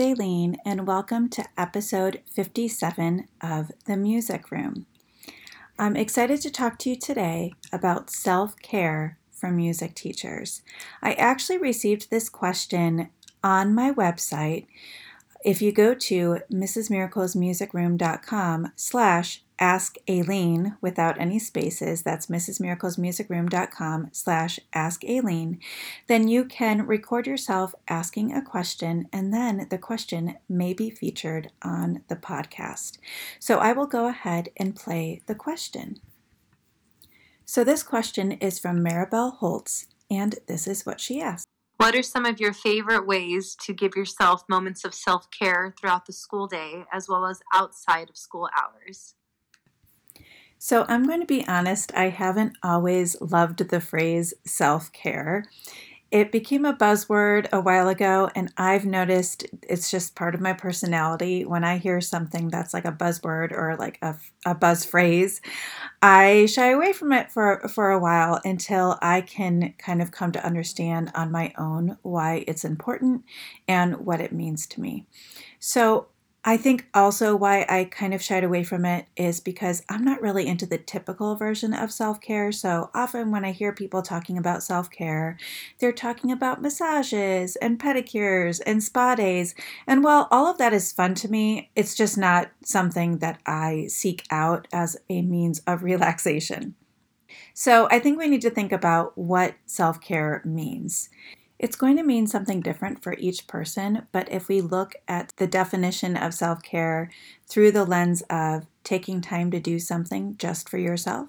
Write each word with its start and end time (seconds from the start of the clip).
Aileen, 0.00 0.56
and 0.64 0.86
welcome 0.86 1.28
to 1.28 1.44
episode 1.58 2.22
57 2.32 3.28
of 3.42 3.70
The 3.84 3.98
Music 3.98 4.50
Room. 4.50 4.86
I'm 5.78 5.94
excited 5.94 6.40
to 6.40 6.50
talk 6.50 6.78
to 6.78 6.90
you 6.90 6.96
today 6.96 7.52
about 7.70 8.08
self 8.08 8.58
care 8.60 9.18
for 9.30 9.50
music 9.50 9.94
teachers. 9.94 10.62
I 11.02 11.12
actually 11.14 11.58
received 11.58 12.10
this 12.10 12.30
question 12.30 13.10
on 13.44 13.74
my 13.74 13.92
website. 13.92 14.68
If 15.44 15.60
you 15.60 15.70
go 15.70 15.92
to 15.92 16.38
mrsmiraclesmusicroom.com 16.50 18.72
slash 18.76 19.42
ask 19.60 19.96
Aileen 20.08 20.76
without 20.80 21.20
any 21.20 21.38
spaces, 21.38 22.02
that's 22.02 22.26
mrsmiraclesmusicroom.com 22.26 24.08
slash 24.12 24.58
ask 24.72 25.04
Aileen, 25.04 25.60
then 26.08 26.26
you 26.26 26.44
can 26.44 26.86
record 26.86 27.26
yourself 27.26 27.74
asking 27.86 28.32
a 28.32 28.42
question 28.42 29.06
and 29.12 29.32
then 29.32 29.66
the 29.70 29.78
question 29.78 30.36
may 30.48 30.72
be 30.72 30.90
featured 30.90 31.52
on 31.62 32.02
the 32.08 32.16
podcast. 32.16 32.98
So 33.38 33.58
I 33.58 33.72
will 33.72 33.86
go 33.86 34.08
ahead 34.08 34.48
and 34.56 34.74
play 34.74 35.20
the 35.26 35.34
question. 35.34 36.00
So 37.44 37.62
this 37.64 37.82
question 37.82 38.32
is 38.32 38.58
from 38.58 38.78
Maribel 38.78 39.36
Holtz, 39.36 39.86
and 40.10 40.36
this 40.46 40.66
is 40.66 40.86
what 40.86 41.00
she 41.00 41.20
asked. 41.20 41.46
What 41.78 41.96
are 41.96 42.02
some 42.02 42.26
of 42.26 42.38
your 42.38 42.52
favorite 42.52 43.06
ways 43.06 43.56
to 43.62 43.72
give 43.72 43.96
yourself 43.96 44.44
moments 44.48 44.84
of 44.84 44.94
self 44.94 45.30
care 45.30 45.74
throughout 45.78 46.06
the 46.06 46.12
school 46.12 46.46
day 46.46 46.84
as 46.92 47.08
well 47.08 47.26
as 47.26 47.40
outside 47.54 48.08
of 48.08 48.16
school 48.16 48.48
hours? 48.54 49.14
So, 50.62 50.84
I'm 50.88 51.06
going 51.06 51.20
to 51.20 51.26
be 51.26 51.48
honest, 51.48 51.90
I 51.94 52.10
haven't 52.10 52.58
always 52.62 53.18
loved 53.18 53.70
the 53.70 53.80
phrase 53.80 54.34
self 54.44 54.92
care. 54.92 55.46
It 56.10 56.30
became 56.32 56.66
a 56.66 56.74
buzzword 56.74 57.48
a 57.50 57.60
while 57.62 57.88
ago, 57.88 58.30
and 58.34 58.52
I've 58.58 58.84
noticed 58.84 59.46
it's 59.62 59.90
just 59.90 60.16
part 60.16 60.34
of 60.34 60.42
my 60.42 60.52
personality. 60.52 61.46
When 61.46 61.64
I 61.64 61.78
hear 61.78 62.02
something 62.02 62.48
that's 62.48 62.74
like 62.74 62.84
a 62.84 62.92
buzzword 62.92 63.52
or 63.52 63.76
like 63.78 63.98
a, 64.02 64.16
a 64.44 64.54
buzz 64.54 64.84
phrase, 64.84 65.40
I 66.02 66.44
shy 66.46 66.70
away 66.72 66.92
from 66.92 67.12
it 67.14 67.32
for, 67.32 67.66
for 67.68 67.90
a 67.90 67.98
while 67.98 68.40
until 68.44 68.98
I 69.00 69.22
can 69.22 69.72
kind 69.78 70.02
of 70.02 70.12
come 70.12 70.32
to 70.32 70.44
understand 70.44 71.10
on 71.14 71.32
my 71.32 71.54
own 71.56 71.96
why 72.02 72.44
it's 72.46 72.64
important 72.66 73.24
and 73.66 74.04
what 74.04 74.20
it 74.20 74.32
means 74.32 74.66
to 74.68 74.80
me. 74.82 75.06
So, 75.58 76.08
I 76.42 76.56
think 76.56 76.86
also 76.94 77.36
why 77.36 77.66
I 77.68 77.84
kind 77.84 78.14
of 78.14 78.22
shied 78.22 78.44
away 78.44 78.64
from 78.64 78.86
it 78.86 79.06
is 79.14 79.40
because 79.40 79.82
I'm 79.90 80.02
not 80.02 80.22
really 80.22 80.46
into 80.46 80.64
the 80.64 80.78
typical 80.78 81.36
version 81.36 81.74
of 81.74 81.92
self 81.92 82.18
care. 82.18 82.50
So 82.50 82.90
often 82.94 83.30
when 83.30 83.44
I 83.44 83.52
hear 83.52 83.74
people 83.74 84.00
talking 84.00 84.38
about 84.38 84.62
self 84.62 84.90
care, 84.90 85.36
they're 85.78 85.92
talking 85.92 86.32
about 86.32 86.62
massages 86.62 87.56
and 87.56 87.78
pedicures 87.78 88.60
and 88.64 88.82
spa 88.82 89.14
days. 89.14 89.54
And 89.86 90.02
while 90.02 90.28
all 90.30 90.46
of 90.46 90.56
that 90.56 90.72
is 90.72 90.92
fun 90.92 91.14
to 91.16 91.30
me, 91.30 91.70
it's 91.76 91.94
just 91.94 92.16
not 92.16 92.50
something 92.64 93.18
that 93.18 93.38
I 93.44 93.86
seek 93.88 94.24
out 94.30 94.66
as 94.72 94.96
a 95.10 95.20
means 95.20 95.58
of 95.66 95.82
relaxation. 95.82 96.74
So 97.52 97.86
I 97.90 97.98
think 97.98 98.18
we 98.18 98.28
need 98.28 98.42
to 98.42 98.50
think 98.50 98.72
about 98.72 99.16
what 99.18 99.56
self 99.66 100.00
care 100.00 100.40
means. 100.46 101.10
It's 101.60 101.76
going 101.76 101.98
to 101.98 102.02
mean 102.02 102.26
something 102.26 102.62
different 102.62 103.02
for 103.02 103.14
each 103.18 103.46
person, 103.46 104.06
but 104.12 104.32
if 104.32 104.48
we 104.48 104.62
look 104.62 104.94
at 105.06 105.34
the 105.36 105.46
definition 105.46 106.16
of 106.16 106.32
self 106.32 106.62
care 106.62 107.10
through 107.46 107.72
the 107.72 107.84
lens 107.84 108.22
of 108.30 108.64
taking 108.82 109.20
time 109.20 109.50
to 109.50 109.60
do 109.60 109.78
something 109.78 110.36
just 110.38 110.70
for 110.70 110.78
yourself, 110.78 111.28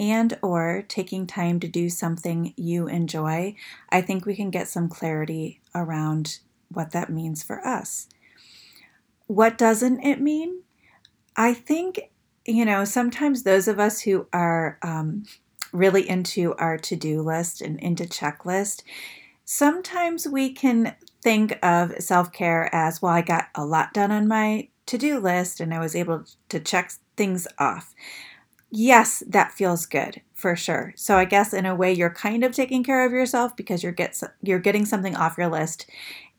and 0.00 0.38
or 0.40 0.82
taking 0.88 1.26
time 1.26 1.60
to 1.60 1.68
do 1.68 1.90
something 1.90 2.54
you 2.56 2.88
enjoy, 2.88 3.54
I 3.90 4.00
think 4.00 4.24
we 4.24 4.34
can 4.34 4.50
get 4.50 4.68
some 4.68 4.88
clarity 4.88 5.60
around 5.74 6.38
what 6.70 6.92
that 6.92 7.10
means 7.10 7.42
for 7.42 7.60
us. 7.60 8.08
What 9.26 9.58
doesn't 9.58 10.00
it 10.00 10.18
mean? 10.18 10.62
I 11.36 11.52
think, 11.52 12.00
you 12.46 12.64
know, 12.64 12.86
sometimes 12.86 13.42
those 13.42 13.68
of 13.68 13.78
us 13.78 14.00
who 14.00 14.26
are 14.32 14.78
um, 14.80 15.24
really 15.74 16.08
into 16.08 16.54
our 16.54 16.78
to 16.78 16.96
do 16.96 17.20
list 17.20 17.60
and 17.60 17.78
into 17.80 18.04
checklist, 18.04 18.82
sometimes 19.52 20.26
we 20.26 20.50
can 20.50 20.96
think 21.20 21.58
of 21.62 21.92
self 22.00 22.32
care 22.32 22.74
as 22.74 23.02
well, 23.02 23.12
I 23.12 23.20
got 23.20 23.48
a 23.54 23.66
lot 23.66 23.92
done 23.92 24.10
on 24.10 24.26
my 24.26 24.68
to 24.86 24.96
do 24.96 25.18
list 25.18 25.60
and 25.60 25.74
I 25.74 25.78
was 25.78 25.94
able 25.94 26.24
to 26.48 26.58
check 26.58 26.90
things 27.18 27.46
off. 27.58 27.94
Yes, 28.70 29.22
that 29.28 29.52
feels 29.52 29.84
good 29.84 30.22
for 30.32 30.56
sure. 30.56 30.94
So 30.96 31.18
I 31.18 31.26
guess 31.26 31.52
in 31.52 31.66
a 31.66 31.74
way 31.74 31.92
you're 31.92 32.08
kind 32.08 32.42
of 32.42 32.52
taking 32.52 32.82
care 32.82 33.04
of 33.04 33.12
yourself 33.12 33.54
because 33.54 33.82
you're 33.82 33.92
get 33.92 34.18
you're 34.42 34.58
getting 34.58 34.86
something 34.86 35.14
off 35.14 35.36
your 35.36 35.48
list 35.48 35.84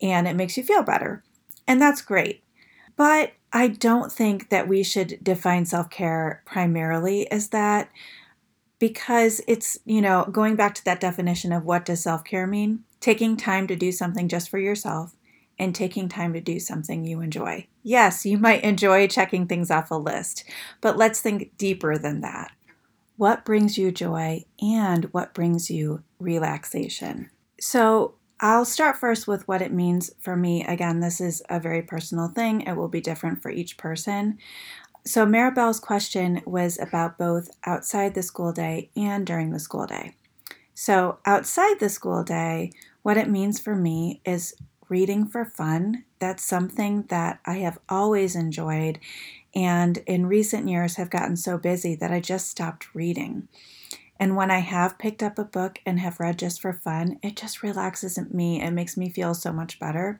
and 0.02 0.26
it 0.26 0.34
makes 0.34 0.56
you 0.56 0.64
feel 0.64 0.82
better. 0.82 1.22
And 1.68 1.80
that's 1.80 2.02
great. 2.02 2.42
But 2.96 3.32
I 3.52 3.68
don't 3.68 4.10
think 4.10 4.50
that 4.50 4.66
we 4.66 4.82
should 4.82 5.20
define 5.22 5.66
self-care 5.66 6.42
primarily 6.44 7.30
as 7.30 7.50
that 7.50 7.90
because 8.80 9.40
it's, 9.46 9.78
you 9.84 10.02
know, 10.02 10.28
going 10.32 10.56
back 10.56 10.74
to 10.74 10.84
that 10.84 11.00
definition 11.00 11.52
of 11.52 11.64
what 11.64 11.84
does 11.84 12.02
self-care 12.02 12.46
mean? 12.48 12.82
Taking 13.04 13.36
time 13.36 13.66
to 13.66 13.76
do 13.76 13.92
something 13.92 14.28
just 14.28 14.48
for 14.48 14.58
yourself, 14.58 15.14
and 15.58 15.74
taking 15.74 16.08
time 16.08 16.32
to 16.32 16.40
do 16.40 16.58
something 16.58 17.04
you 17.04 17.20
enjoy. 17.20 17.66
Yes, 17.82 18.24
you 18.24 18.38
might 18.38 18.64
enjoy 18.64 19.06
checking 19.08 19.46
things 19.46 19.70
off 19.70 19.90
a 19.90 19.94
list, 19.94 20.42
but 20.80 20.96
let's 20.96 21.20
think 21.20 21.54
deeper 21.58 21.98
than 21.98 22.22
that. 22.22 22.52
What 23.18 23.44
brings 23.44 23.76
you 23.76 23.92
joy 23.92 24.46
and 24.58 25.04
what 25.12 25.34
brings 25.34 25.70
you 25.70 26.02
relaxation? 26.18 27.28
So, 27.60 28.14
I'll 28.40 28.64
start 28.64 28.96
first 28.96 29.28
with 29.28 29.46
what 29.46 29.62
it 29.62 29.72
means 29.72 30.10
for 30.18 30.34
me. 30.34 30.64
Again, 30.64 31.00
this 31.00 31.20
is 31.20 31.42
a 31.50 31.60
very 31.60 31.82
personal 31.82 32.28
thing, 32.28 32.62
it 32.62 32.72
will 32.72 32.88
be 32.88 33.02
different 33.02 33.42
for 33.42 33.50
each 33.50 33.76
person. 33.76 34.38
So, 35.04 35.26
Maribel's 35.26 35.78
question 35.78 36.40
was 36.46 36.78
about 36.80 37.18
both 37.18 37.50
outside 37.66 38.14
the 38.14 38.22
school 38.22 38.52
day 38.52 38.88
and 38.96 39.26
during 39.26 39.50
the 39.50 39.60
school 39.60 39.86
day. 39.86 40.14
So, 40.74 41.18
outside 41.24 41.78
the 41.78 41.88
school 41.88 42.24
day, 42.24 42.72
what 43.04 43.18
it 43.18 43.28
means 43.28 43.60
for 43.60 43.76
me 43.76 44.22
is 44.24 44.54
reading 44.88 45.26
for 45.26 45.44
fun. 45.44 46.04
That's 46.20 46.42
something 46.42 47.02
that 47.10 47.38
I 47.44 47.58
have 47.58 47.78
always 47.86 48.34
enjoyed, 48.34 48.98
and 49.54 49.98
in 50.06 50.24
recent 50.24 50.70
years 50.70 50.96
have 50.96 51.10
gotten 51.10 51.36
so 51.36 51.58
busy 51.58 51.94
that 51.96 52.10
I 52.10 52.20
just 52.20 52.48
stopped 52.48 52.94
reading. 52.94 53.46
And 54.18 54.36
when 54.36 54.50
I 54.50 54.60
have 54.60 54.96
picked 54.96 55.22
up 55.22 55.38
a 55.38 55.44
book 55.44 55.80
and 55.84 56.00
have 56.00 56.18
read 56.18 56.38
just 56.38 56.62
for 56.62 56.72
fun, 56.72 57.18
it 57.22 57.36
just 57.36 57.62
relaxes 57.62 58.18
me. 58.32 58.62
It 58.62 58.70
makes 58.70 58.96
me 58.96 59.10
feel 59.10 59.34
so 59.34 59.52
much 59.52 59.78
better. 59.78 60.18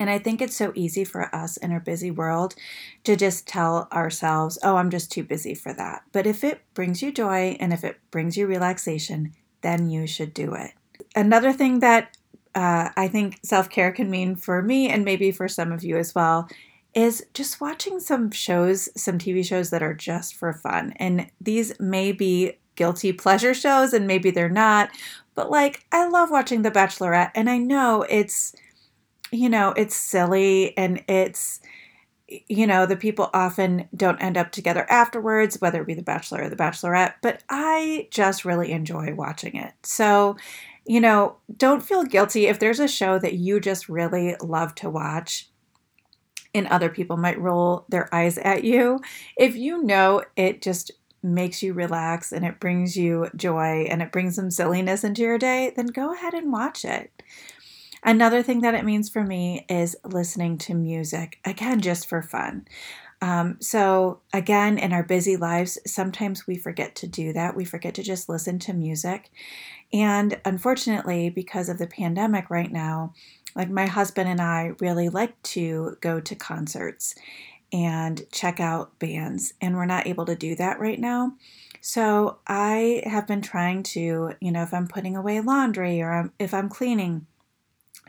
And 0.00 0.10
I 0.10 0.18
think 0.18 0.42
it's 0.42 0.56
so 0.56 0.72
easy 0.74 1.04
for 1.04 1.32
us 1.32 1.56
in 1.56 1.70
our 1.70 1.78
busy 1.78 2.10
world 2.10 2.56
to 3.04 3.14
just 3.14 3.46
tell 3.46 3.86
ourselves, 3.92 4.58
oh, 4.64 4.74
I'm 4.74 4.90
just 4.90 5.12
too 5.12 5.22
busy 5.22 5.54
for 5.54 5.72
that. 5.74 6.02
But 6.10 6.26
if 6.26 6.42
it 6.42 6.62
brings 6.74 7.00
you 7.00 7.12
joy 7.12 7.56
and 7.60 7.72
if 7.72 7.84
it 7.84 8.00
brings 8.10 8.36
you 8.36 8.48
relaxation, 8.48 9.34
then 9.60 9.88
you 9.88 10.08
should 10.08 10.34
do 10.34 10.52
it 10.52 10.72
another 11.16 11.52
thing 11.52 11.80
that 11.80 12.16
uh, 12.54 12.90
I 12.96 13.08
think 13.08 13.40
self 13.42 13.68
care 13.68 13.90
can 13.90 14.10
mean 14.10 14.36
for 14.36 14.62
me 14.62 14.88
and 14.88 15.04
maybe 15.04 15.32
for 15.32 15.48
some 15.48 15.72
of 15.72 15.82
you 15.82 15.96
as 15.96 16.14
well 16.14 16.48
is 16.94 17.26
just 17.34 17.60
watching 17.60 18.00
some 18.00 18.30
shows, 18.30 18.88
some 18.96 19.18
TV 19.18 19.44
shows 19.44 19.68
that 19.70 19.82
are 19.82 19.92
just 19.92 20.34
for 20.34 20.54
fun. 20.54 20.94
And 20.96 21.30
these 21.38 21.78
may 21.78 22.12
be 22.12 22.58
guilty 22.74 23.12
pleasure 23.12 23.52
shows 23.52 23.92
and 23.92 24.06
maybe 24.06 24.30
they're 24.30 24.48
not, 24.48 24.88
but 25.34 25.50
like 25.50 25.84
I 25.92 26.08
love 26.08 26.30
watching 26.30 26.62
The 26.62 26.70
Bachelorette 26.70 27.32
and 27.34 27.50
I 27.50 27.58
know 27.58 28.06
it's, 28.08 28.54
you 29.30 29.50
know, 29.50 29.74
it's 29.76 29.94
silly 29.94 30.76
and 30.78 31.04
it's, 31.06 31.60
you 32.28 32.66
know, 32.66 32.86
the 32.86 32.96
people 32.96 33.28
often 33.34 33.88
don't 33.94 34.20
end 34.22 34.38
up 34.38 34.50
together 34.50 34.86
afterwards, 34.90 35.60
whether 35.60 35.82
it 35.82 35.86
be 35.86 35.94
The 35.94 36.02
Bachelor 36.02 36.44
or 36.44 36.48
The 36.48 36.56
Bachelorette, 36.56 37.14
but 37.20 37.42
I 37.50 38.08
just 38.10 38.46
really 38.46 38.72
enjoy 38.72 39.14
watching 39.14 39.54
it. 39.56 39.74
So, 39.82 40.36
you 40.86 41.00
know, 41.00 41.36
don't 41.56 41.82
feel 41.82 42.04
guilty 42.04 42.46
if 42.46 42.58
there's 42.58 42.80
a 42.80 42.88
show 42.88 43.18
that 43.18 43.34
you 43.34 43.60
just 43.60 43.88
really 43.88 44.36
love 44.40 44.74
to 44.76 44.90
watch 44.90 45.48
and 46.54 46.66
other 46.68 46.88
people 46.88 47.16
might 47.16 47.38
roll 47.38 47.84
their 47.88 48.12
eyes 48.14 48.38
at 48.38 48.64
you. 48.64 49.00
If 49.36 49.56
you 49.56 49.82
know 49.82 50.22
it 50.36 50.62
just 50.62 50.90
makes 51.22 51.62
you 51.62 51.72
relax 51.72 52.32
and 52.32 52.44
it 52.44 52.60
brings 52.60 52.96
you 52.96 53.28
joy 53.36 53.86
and 53.90 54.00
it 54.00 54.12
brings 54.12 54.36
some 54.36 54.50
silliness 54.50 55.04
into 55.04 55.22
your 55.22 55.38
day, 55.38 55.72
then 55.76 55.86
go 55.86 56.14
ahead 56.14 56.34
and 56.34 56.52
watch 56.52 56.84
it. 56.84 57.10
Another 58.02 58.42
thing 58.42 58.60
that 58.60 58.74
it 58.74 58.84
means 58.84 59.08
for 59.08 59.24
me 59.24 59.66
is 59.68 59.96
listening 60.04 60.58
to 60.58 60.74
music, 60.74 61.38
again, 61.44 61.80
just 61.80 62.08
for 62.08 62.22
fun. 62.22 62.66
Um, 63.22 63.56
so, 63.60 64.20
again, 64.32 64.78
in 64.78 64.92
our 64.92 65.02
busy 65.02 65.36
lives, 65.36 65.78
sometimes 65.86 66.46
we 66.46 66.56
forget 66.56 66.94
to 66.96 67.06
do 67.06 67.32
that. 67.32 67.56
We 67.56 67.64
forget 67.64 67.94
to 67.94 68.02
just 68.02 68.28
listen 68.28 68.58
to 68.60 68.72
music. 68.72 69.30
And 69.92 70.38
unfortunately, 70.44 71.30
because 71.30 71.68
of 71.68 71.78
the 71.78 71.86
pandemic 71.86 72.50
right 72.50 72.70
now, 72.70 73.14
like 73.54 73.70
my 73.70 73.86
husband 73.86 74.28
and 74.28 74.40
I 74.40 74.72
really 74.80 75.08
like 75.08 75.40
to 75.42 75.96
go 76.00 76.20
to 76.20 76.34
concerts 76.34 77.14
and 77.72 78.22
check 78.30 78.60
out 78.60 78.98
bands, 78.98 79.54
and 79.60 79.76
we're 79.76 79.86
not 79.86 80.06
able 80.06 80.26
to 80.26 80.36
do 80.36 80.54
that 80.56 80.78
right 80.78 81.00
now. 81.00 81.32
So 81.80 82.38
I 82.46 83.02
have 83.06 83.26
been 83.26 83.42
trying 83.42 83.82
to, 83.84 84.32
you 84.40 84.52
know, 84.52 84.62
if 84.62 84.74
I'm 84.74 84.88
putting 84.88 85.16
away 85.16 85.40
laundry 85.40 86.02
or 86.02 86.12
I'm, 86.12 86.32
if 86.38 86.52
I'm 86.52 86.68
cleaning, 86.68 87.26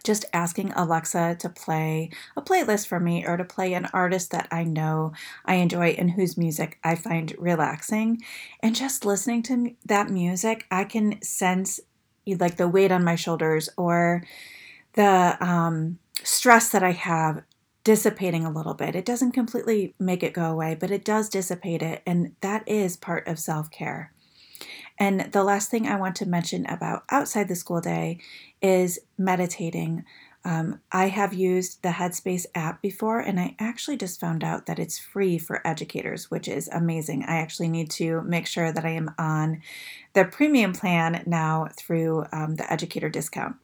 just 0.03 0.25
asking 0.33 0.73
Alexa 0.73 1.37
to 1.39 1.49
play 1.49 2.09
a 2.35 2.41
playlist 2.41 2.87
for 2.87 2.99
me 2.99 3.25
or 3.25 3.37
to 3.37 3.43
play 3.43 3.73
an 3.73 3.87
artist 3.93 4.31
that 4.31 4.47
I 4.51 4.63
know 4.63 5.13
I 5.45 5.55
enjoy 5.55 5.89
and 5.89 6.11
whose 6.11 6.37
music 6.37 6.79
I 6.83 6.95
find 6.95 7.33
relaxing. 7.37 8.21
And 8.61 8.75
just 8.75 9.05
listening 9.05 9.43
to 9.43 9.75
that 9.85 10.09
music, 10.09 10.65
I 10.71 10.83
can 10.83 11.21
sense 11.21 11.79
like 12.25 12.57
the 12.57 12.67
weight 12.67 12.91
on 12.91 13.03
my 13.03 13.15
shoulders 13.15 13.69
or 13.77 14.23
the 14.93 15.37
um, 15.39 15.99
stress 16.23 16.69
that 16.69 16.83
I 16.83 16.91
have 16.91 17.43
dissipating 17.83 18.45
a 18.45 18.51
little 18.51 18.73
bit. 18.73 18.95
It 18.95 19.05
doesn't 19.05 19.31
completely 19.31 19.93
make 19.97 20.21
it 20.21 20.33
go 20.33 20.51
away, 20.51 20.75
but 20.77 20.91
it 20.91 21.05
does 21.05 21.29
dissipate 21.29 21.81
it. 21.81 22.01
And 22.05 22.35
that 22.41 22.67
is 22.67 22.97
part 22.97 23.27
of 23.27 23.39
self 23.39 23.71
care. 23.71 24.11
And 24.99 25.31
the 25.31 25.43
last 25.43 25.69
thing 25.69 25.87
I 25.87 25.99
want 25.99 26.15
to 26.17 26.25
mention 26.25 26.65
about 26.65 27.03
outside 27.09 27.47
the 27.47 27.55
school 27.55 27.81
day 27.81 28.19
is 28.61 28.99
meditating. 29.17 30.05
Um, 30.43 30.79
I 30.91 31.09
have 31.09 31.33
used 31.33 31.83
the 31.83 31.89
Headspace 31.89 32.45
app 32.55 32.81
before, 32.81 33.19
and 33.19 33.39
I 33.39 33.55
actually 33.59 33.97
just 33.97 34.19
found 34.19 34.43
out 34.43 34.65
that 34.65 34.79
it's 34.79 34.97
free 34.97 35.37
for 35.37 35.65
educators, 35.67 36.31
which 36.31 36.47
is 36.47 36.69
amazing. 36.69 37.23
I 37.23 37.37
actually 37.37 37.67
need 37.67 37.89
to 37.91 38.21
make 38.21 38.47
sure 38.47 38.71
that 38.71 38.85
I 38.85 38.91
am 38.91 39.13
on 39.17 39.61
the 40.13 40.25
premium 40.25 40.73
plan 40.73 41.23
now 41.25 41.67
through 41.75 42.25
um, 42.31 42.55
the 42.55 42.71
educator 42.71 43.09
discount. 43.09 43.57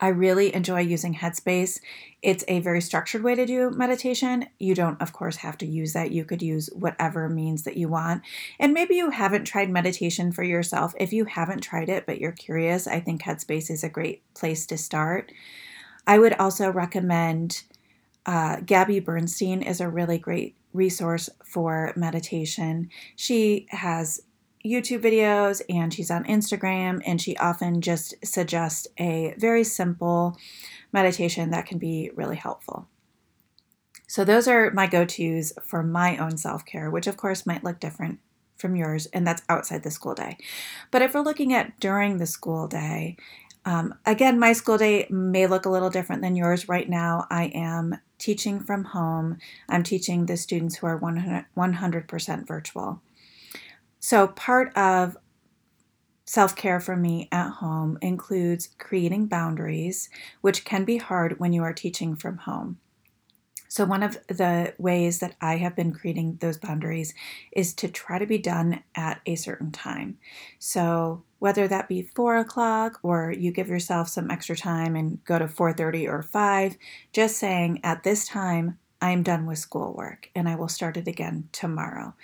I 0.00 0.08
really 0.08 0.54
enjoy 0.54 0.80
using 0.80 1.14
Headspace. 1.14 1.78
It's 2.22 2.44
a 2.48 2.60
very 2.60 2.80
structured 2.80 3.22
way 3.22 3.34
to 3.34 3.44
do 3.44 3.70
meditation. 3.70 4.48
You 4.58 4.74
don't, 4.74 5.00
of 5.00 5.12
course, 5.12 5.36
have 5.36 5.58
to 5.58 5.66
use 5.66 5.92
that. 5.92 6.10
You 6.10 6.24
could 6.24 6.40
use 6.40 6.70
whatever 6.72 7.28
means 7.28 7.64
that 7.64 7.76
you 7.76 7.88
want. 7.88 8.22
And 8.58 8.72
maybe 8.72 8.94
you 8.94 9.10
haven't 9.10 9.44
tried 9.44 9.68
meditation 9.70 10.32
for 10.32 10.42
yourself. 10.42 10.94
If 10.98 11.12
you 11.12 11.26
haven't 11.26 11.60
tried 11.60 11.90
it, 11.90 12.06
but 12.06 12.18
you're 12.18 12.32
curious, 12.32 12.86
I 12.86 13.00
think 13.00 13.22
Headspace 13.22 13.70
is 13.70 13.84
a 13.84 13.90
great 13.90 14.22
place 14.34 14.64
to 14.66 14.78
start. 14.78 15.32
I 16.06 16.18
would 16.18 16.32
also 16.34 16.70
recommend 16.70 17.62
uh, 18.24 18.60
Gabby 18.64 19.00
Bernstein 19.00 19.62
is 19.62 19.80
a 19.80 19.88
really 19.88 20.18
great 20.18 20.54
resource 20.72 21.28
for 21.44 21.92
meditation. 21.96 22.88
She 23.16 23.66
has 23.70 24.22
YouTube 24.64 25.02
videos 25.02 25.62
and 25.68 25.92
she's 25.92 26.10
on 26.10 26.24
Instagram, 26.24 27.00
and 27.06 27.20
she 27.20 27.36
often 27.36 27.80
just 27.80 28.14
suggests 28.24 28.86
a 28.98 29.34
very 29.38 29.64
simple 29.64 30.36
meditation 30.92 31.50
that 31.50 31.66
can 31.66 31.78
be 31.78 32.10
really 32.14 32.36
helpful. 32.36 32.88
So, 34.06 34.24
those 34.24 34.48
are 34.48 34.70
my 34.72 34.86
go 34.86 35.04
tos 35.04 35.52
for 35.62 35.82
my 35.82 36.16
own 36.16 36.36
self 36.36 36.64
care, 36.64 36.90
which 36.90 37.06
of 37.06 37.16
course 37.16 37.46
might 37.46 37.64
look 37.64 37.80
different 37.80 38.18
from 38.56 38.76
yours, 38.76 39.06
and 39.06 39.26
that's 39.26 39.42
outside 39.48 39.82
the 39.82 39.90
school 39.90 40.14
day. 40.14 40.36
But 40.90 41.02
if 41.02 41.14
we're 41.14 41.20
looking 41.20 41.54
at 41.54 41.78
during 41.80 42.18
the 42.18 42.26
school 42.26 42.68
day, 42.68 43.16
um, 43.64 43.94
again, 44.06 44.38
my 44.38 44.52
school 44.52 44.78
day 44.78 45.06
may 45.10 45.46
look 45.46 45.66
a 45.66 45.70
little 45.70 45.90
different 45.90 46.22
than 46.22 46.36
yours. 46.36 46.68
Right 46.68 46.88
now, 46.88 47.26
I 47.30 47.44
am 47.54 47.98
teaching 48.18 48.60
from 48.60 48.84
home. 48.84 49.38
I'm 49.68 49.82
teaching 49.82 50.26
the 50.26 50.36
students 50.36 50.76
who 50.76 50.86
are 50.86 50.96
100, 50.96 51.46
100% 51.56 52.46
virtual. 52.46 53.02
So, 54.00 54.28
part 54.28 54.74
of 54.76 55.16
self 56.24 56.56
care 56.56 56.80
for 56.80 56.96
me 56.96 57.28
at 57.30 57.50
home 57.50 57.98
includes 58.00 58.70
creating 58.78 59.26
boundaries, 59.26 60.08
which 60.40 60.64
can 60.64 60.84
be 60.84 60.96
hard 60.96 61.38
when 61.38 61.52
you 61.52 61.62
are 61.62 61.74
teaching 61.74 62.16
from 62.16 62.38
home. 62.38 62.78
So, 63.68 63.84
one 63.84 64.02
of 64.02 64.18
the 64.26 64.74
ways 64.78 65.20
that 65.20 65.36
I 65.40 65.58
have 65.58 65.76
been 65.76 65.92
creating 65.92 66.38
those 66.40 66.56
boundaries 66.56 67.14
is 67.52 67.74
to 67.74 67.88
try 67.88 68.18
to 68.18 68.26
be 68.26 68.38
done 68.38 68.82
at 68.94 69.20
a 69.26 69.36
certain 69.36 69.70
time. 69.70 70.18
So, 70.58 71.22
whether 71.38 71.68
that 71.68 71.86
be 71.86 72.02
four 72.02 72.38
o'clock 72.38 72.98
or 73.02 73.30
you 73.30 73.52
give 73.52 73.68
yourself 73.68 74.08
some 74.08 74.30
extra 74.30 74.56
time 74.56 74.96
and 74.96 75.22
go 75.24 75.38
to 75.38 75.46
4:30 75.46 76.08
or 76.08 76.22
5, 76.22 76.76
just 77.12 77.36
saying 77.36 77.80
at 77.84 78.02
this 78.02 78.26
time 78.26 78.78
I'm 79.00 79.22
done 79.22 79.46
with 79.46 79.58
schoolwork 79.58 80.30
and 80.34 80.48
I 80.48 80.56
will 80.56 80.68
start 80.68 80.96
it 80.96 81.08
again 81.08 81.48
tomorrow 81.52 82.14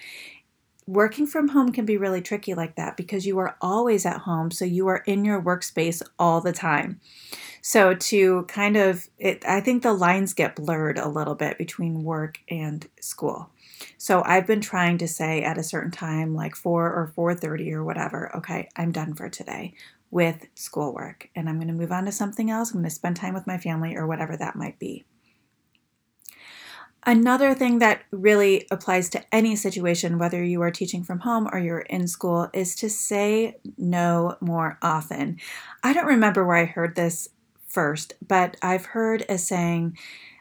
working 0.86 1.26
from 1.26 1.48
home 1.48 1.72
can 1.72 1.84
be 1.84 1.96
really 1.96 2.20
tricky 2.20 2.54
like 2.54 2.76
that 2.76 2.96
because 2.96 3.26
you 3.26 3.38
are 3.38 3.56
always 3.60 4.06
at 4.06 4.18
home 4.18 4.50
so 4.50 4.64
you 4.64 4.86
are 4.86 5.02
in 5.06 5.24
your 5.24 5.42
workspace 5.42 6.02
all 6.18 6.40
the 6.40 6.52
time. 6.52 7.00
So 7.60 7.94
to 7.94 8.44
kind 8.44 8.76
of 8.76 9.08
it 9.18 9.44
i 9.46 9.60
think 9.60 9.82
the 9.82 9.92
lines 9.92 10.34
get 10.34 10.56
blurred 10.56 10.98
a 10.98 11.08
little 11.08 11.34
bit 11.34 11.58
between 11.58 12.04
work 12.04 12.38
and 12.48 12.86
school. 13.00 13.50
So 13.98 14.22
i've 14.24 14.46
been 14.46 14.60
trying 14.60 14.98
to 14.98 15.08
say 15.08 15.42
at 15.42 15.58
a 15.58 15.64
certain 15.64 15.90
time 15.90 16.34
like 16.34 16.54
4 16.54 16.84
or 17.16 17.34
4.30 17.34 17.72
or 17.72 17.84
whatever 17.84 18.34
okay 18.36 18.68
i'm 18.76 18.92
done 18.92 19.14
for 19.14 19.28
today 19.28 19.74
with 20.10 20.46
schoolwork 20.54 21.28
and 21.34 21.48
i'm 21.48 21.56
going 21.56 21.66
to 21.68 21.74
move 21.74 21.92
on 21.92 22.04
to 22.04 22.12
something 22.12 22.50
else. 22.50 22.70
I'm 22.70 22.76
going 22.76 22.84
to 22.84 22.90
spend 22.90 23.16
time 23.16 23.34
with 23.34 23.46
my 23.46 23.58
family 23.58 23.96
or 23.96 24.06
whatever 24.06 24.36
that 24.36 24.54
might 24.54 24.78
be 24.78 25.04
Another 27.08 27.54
thing 27.54 27.78
that 27.78 28.02
really 28.10 28.66
applies 28.68 29.08
to 29.10 29.22
any 29.32 29.54
situation, 29.54 30.18
whether 30.18 30.42
you 30.42 30.60
are 30.62 30.72
teaching 30.72 31.04
from 31.04 31.20
home 31.20 31.48
or 31.52 31.60
you're 31.60 31.78
in 31.78 32.08
school, 32.08 32.48
is 32.52 32.74
to 32.76 32.90
say 32.90 33.58
no 33.78 34.36
more 34.40 34.76
often. 34.82 35.38
I 35.84 35.92
don't 35.92 36.06
remember 36.06 36.44
where 36.44 36.56
I 36.56 36.64
heard 36.64 36.96
this 36.96 37.28
first, 37.68 38.14
but 38.26 38.56
I've 38.60 38.86
heard 38.86 39.24
a 39.28 39.38
saying 39.38 39.96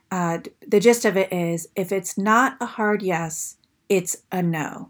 uh, 0.10 0.40
the 0.68 0.80
gist 0.80 1.06
of 1.06 1.18
it 1.18 1.32
is 1.32 1.68
if 1.76 1.92
it's 1.92 2.18
not 2.18 2.58
a 2.60 2.66
hard 2.66 3.04
yes, 3.04 3.58
it's 3.88 4.18
a 4.32 4.42
no. 4.42 4.90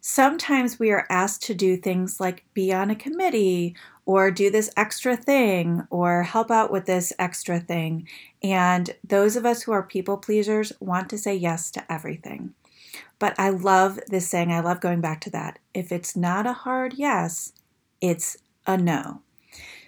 Sometimes 0.00 0.78
we 0.78 0.90
are 0.90 1.06
asked 1.10 1.42
to 1.44 1.54
do 1.54 1.76
things 1.76 2.18
like 2.18 2.44
be 2.54 2.72
on 2.72 2.90
a 2.90 2.96
committee 2.96 3.76
or 4.06 4.30
do 4.30 4.50
this 4.50 4.70
extra 4.76 5.16
thing 5.16 5.86
or 5.90 6.22
help 6.22 6.50
out 6.50 6.70
with 6.70 6.86
this 6.86 7.12
extra 7.18 7.58
thing. 7.58 8.06
And 8.42 8.94
those 9.02 9.36
of 9.36 9.46
us 9.46 9.62
who 9.62 9.72
are 9.72 9.82
people 9.82 10.16
pleasers 10.18 10.72
want 10.80 11.08
to 11.10 11.18
say 11.18 11.34
yes 11.34 11.70
to 11.72 11.92
everything. 11.92 12.54
But 13.18 13.34
I 13.38 13.50
love 13.50 13.98
this 14.08 14.28
saying, 14.28 14.52
I 14.52 14.60
love 14.60 14.80
going 14.80 15.00
back 15.00 15.20
to 15.22 15.30
that. 15.30 15.58
If 15.72 15.92
it's 15.92 16.16
not 16.16 16.46
a 16.46 16.52
hard 16.52 16.94
yes, 16.94 17.52
it's 18.00 18.36
a 18.66 18.76
no. 18.76 19.22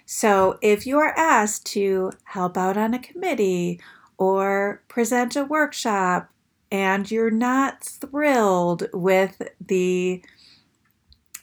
So 0.05 0.57
if 0.61 0.87
you 0.87 0.97
are 0.99 1.13
asked 1.17 1.65
to 1.67 2.11
help 2.23 2.57
out 2.57 2.77
on 2.77 2.93
a 2.93 2.99
committee 2.99 3.79
or 4.17 4.81
present 4.87 5.35
a 5.35 5.43
workshop 5.43 6.31
and 6.71 7.09
you're 7.09 7.29
not 7.29 7.83
thrilled 7.83 8.87
with 8.93 9.41
the 9.65 10.23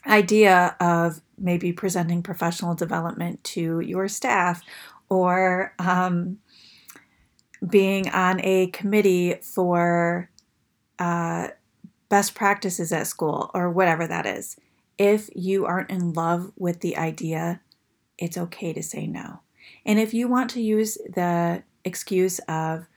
idea 0.07 0.75
of 0.79 1.21
maybe 1.37 1.73
presenting 1.73 2.23
professional 2.23 2.75
development 2.75 3.43
to 3.43 3.79
your 3.79 4.07
staff 4.07 4.61
or 5.09 5.73
um, 5.79 6.37
being 7.67 8.09
on 8.09 8.39
a 8.43 8.67
committee 8.67 9.35
for 9.41 10.29
uh, 10.99 11.47
best 12.09 12.35
practices 12.35 12.91
at 12.91 13.07
school 13.07 13.51
or 13.53 13.69
whatever 13.69 14.07
that 14.07 14.25
is. 14.25 14.57
If 14.97 15.29
you 15.35 15.65
aren't 15.65 15.89
in 15.89 16.13
love 16.13 16.51
with 16.57 16.79
the 16.79 16.97
idea, 16.97 17.61
it's 18.17 18.37
okay 18.37 18.71
to 18.73 18.81
say 18.81 19.07
no. 19.07 19.41
And 19.85 19.99
if 19.99 20.13
you 20.13 20.27
want 20.27 20.49
to 20.51 20.61
use 20.61 20.95
the 20.95 21.63
excuse 21.83 22.39
of, 22.47 22.87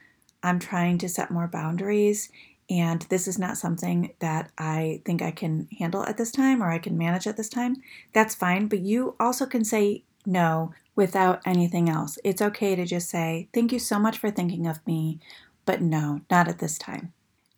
I'm 0.43 0.59
trying 0.59 0.99
to 0.99 1.09
set 1.09 1.31
more 1.31 1.49
boundaries 1.49 2.31
and 2.71 3.03
this 3.03 3.27
is 3.27 3.39
not 3.39 3.57
something 3.57 4.15
that 4.19 4.51
I 4.59 5.01
think 5.05 5.23
I 5.23 5.31
can 5.31 5.69
handle 5.79 6.05
at 6.05 6.19
this 6.19 6.31
time 6.31 6.63
or 6.63 6.71
I 6.71 6.79
can 6.79 6.99
manage 6.99 7.27
at 7.27 7.37
this 7.37 7.49
time, 7.49 7.77
that's 8.13 8.35
fine. 8.35 8.69
But 8.69 8.81
you 8.81 9.17
also 9.19 9.47
can 9.47 9.65
say 9.65 10.05
no 10.27 10.73
without 10.95 11.41
anything 11.47 11.89
else. 11.89 12.19
It's 12.25 12.43
okay 12.43 12.77
to 12.77 12.85
just 12.85 13.09
say, 13.09 13.49
Thank 13.55 13.73
you 13.73 13.79
so 13.79 13.99
much 13.99 14.19
for 14.19 14.31
thinking 14.31 14.67
of 14.67 14.87
me, 14.87 15.21
but 15.65 15.81
no, 15.81 16.21
not 16.31 16.49
at 16.49 16.59
this 16.59 16.77
time. 16.79 17.13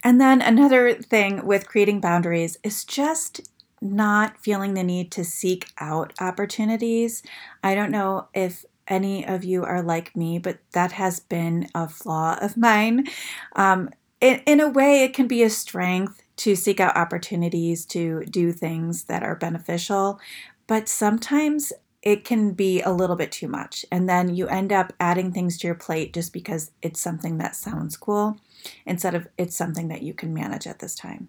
And 0.04 0.20
then 0.20 0.40
another 0.40 0.94
thing 0.94 1.44
with 1.44 1.68
creating 1.68 2.00
boundaries 2.00 2.58
is 2.62 2.84
just 2.84 3.40
not 3.82 4.38
feeling 4.38 4.74
the 4.74 4.82
need 4.82 5.10
to 5.12 5.24
seek 5.24 5.68
out 5.78 6.12
opportunities. 6.20 7.22
I 7.62 7.74
don't 7.74 7.90
know 7.90 8.28
if 8.34 8.64
any 8.88 9.26
of 9.26 9.44
you 9.44 9.64
are 9.64 9.82
like 9.82 10.16
me, 10.16 10.38
but 10.38 10.58
that 10.72 10.92
has 10.92 11.20
been 11.20 11.68
a 11.74 11.88
flaw 11.88 12.36
of 12.40 12.56
mine. 12.56 13.06
Um, 13.54 13.90
in, 14.20 14.40
in 14.46 14.60
a 14.60 14.68
way, 14.68 15.02
it 15.02 15.14
can 15.14 15.26
be 15.26 15.42
a 15.42 15.50
strength 15.50 16.22
to 16.36 16.54
seek 16.54 16.80
out 16.80 16.96
opportunities 16.96 17.84
to 17.86 18.24
do 18.24 18.52
things 18.52 19.04
that 19.04 19.22
are 19.22 19.34
beneficial, 19.34 20.18
but 20.66 20.88
sometimes 20.88 21.72
it 22.02 22.24
can 22.24 22.52
be 22.52 22.80
a 22.80 22.92
little 22.92 23.16
bit 23.16 23.30
too 23.30 23.48
much. 23.48 23.84
And 23.92 24.08
then 24.08 24.34
you 24.34 24.48
end 24.48 24.72
up 24.72 24.92
adding 24.98 25.32
things 25.32 25.58
to 25.58 25.66
your 25.66 25.74
plate 25.74 26.14
just 26.14 26.32
because 26.32 26.70
it's 26.80 27.00
something 27.00 27.38
that 27.38 27.56
sounds 27.56 27.96
cool 27.96 28.38
instead 28.86 29.14
of 29.14 29.28
it's 29.36 29.56
something 29.56 29.88
that 29.88 30.02
you 30.02 30.14
can 30.14 30.32
manage 30.32 30.66
at 30.66 30.78
this 30.78 30.94
time. 30.94 31.28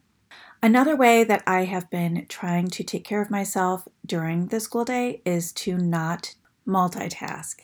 Another 0.63 0.95
way 0.95 1.23
that 1.23 1.43
I 1.47 1.65
have 1.65 1.89
been 1.89 2.25
trying 2.29 2.67
to 2.67 2.83
take 2.83 3.03
care 3.03 3.21
of 3.21 3.31
myself 3.31 3.87
during 4.05 4.47
the 4.47 4.59
school 4.59 4.85
day 4.85 5.21
is 5.25 5.51
to 5.53 5.77
not 5.77 6.35
multitask. 6.67 7.61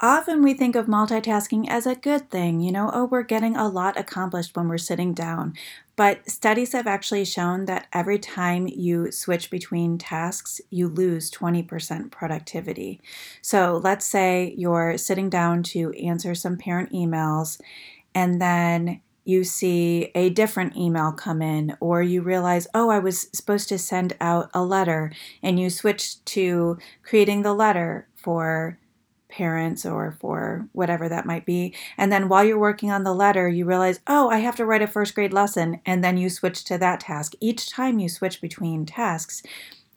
Often 0.00 0.42
we 0.42 0.54
think 0.54 0.76
of 0.76 0.86
multitasking 0.86 1.66
as 1.68 1.86
a 1.86 1.94
good 1.94 2.30
thing. 2.30 2.60
You 2.60 2.72
know, 2.72 2.90
oh, 2.92 3.04
we're 3.04 3.22
getting 3.22 3.56
a 3.56 3.68
lot 3.68 3.98
accomplished 3.98 4.56
when 4.56 4.68
we're 4.68 4.78
sitting 4.78 5.14
down. 5.14 5.54
But 5.96 6.28
studies 6.28 6.72
have 6.72 6.86
actually 6.86 7.24
shown 7.24 7.64
that 7.64 7.86
every 7.92 8.18
time 8.18 8.66
you 8.66 9.10
switch 9.10 9.50
between 9.50 9.96
tasks, 9.96 10.60
you 10.70 10.88
lose 10.88 11.30
20% 11.30 12.10
productivity. 12.10 13.00
So 13.40 13.80
let's 13.82 14.06
say 14.06 14.54
you're 14.58 14.98
sitting 14.98 15.30
down 15.30 15.62
to 15.64 15.92
answer 15.92 16.34
some 16.34 16.58
parent 16.58 16.92
emails, 16.92 17.58
and 18.14 18.40
then 18.40 19.00
you 19.24 19.42
see 19.42 20.10
a 20.14 20.30
different 20.30 20.76
email 20.76 21.12
come 21.12 21.40
in, 21.40 21.76
or 21.80 22.02
you 22.02 22.20
realize, 22.20 22.68
oh, 22.74 22.90
I 22.90 22.98
was 22.98 23.28
supposed 23.32 23.68
to 23.70 23.78
send 23.78 24.14
out 24.20 24.50
a 24.52 24.62
letter, 24.62 25.10
and 25.42 25.58
you 25.58 25.70
switch 25.70 26.22
to 26.26 26.78
creating 27.02 27.42
the 27.42 27.54
letter 27.54 28.06
for 28.14 28.78
parents 29.36 29.84
or 29.84 30.16
for 30.18 30.66
whatever 30.72 31.08
that 31.08 31.26
might 31.26 31.44
be. 31.44 31.74
And 31.98 32.10
then 32.10 32.28
while 32.28 32.42
you're 32.42 32.58
working 32.58 32.90
on 32.90 33.04
the 33.04 33.14
letter, 33.14 33.48
you 33.48 33.66
realize, 33.66 34.00
oh, 34.06 34.30
I 34.30 34.38
have 34.38 34.56
to 34.56 34.64
write 34.64 34.80
a 34.80 34.86
first 34.86 35.14
grade 35.14 35.32
lesson. 35.32 35.80
And 35.84 36.02
then 36.02 36.16
you 36.16 36.30
switch 36.30 36.64
to 36.64 36.78
that 36.78 37.00
task. 37.00 37.34
Each 37.38 37.68
time 37.68 37.98
you 37.98 38.08
switch 38.08 38.40
between 38.40 38.86
tasks, 38.86 39.42